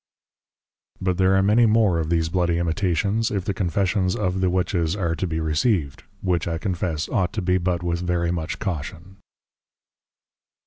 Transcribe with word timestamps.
But 0.99 1.17
there 1.19 1.35
are 1.35 1.43
many 1.43 1.67
more 1.67 1.99
of 1.99 2.09
these 2.09 2.27
Bloody 2.27 2.57
Imitations, 2.57 3.29
if 3.29 3.45
the 3.45 3.53
Confessions 3.53 4.15
of 4.15 4.41
the 4.41 4.49
Witches 4.49 4.95
are 4.95 5.13
to 5.15 5.27
be 5.27 5.39
Received; 5.39 6.01
which 6.21 6.47
I 6.47 6.57
confess, 6.57 7.07
ought 7.07 7.31
to 7.33 7.41
be 7.43 7.59
but 7.59 7.83
with 7.83 8.01
very 8.01 8.31
much 8.31 8.57
Caution. 8.57 9.17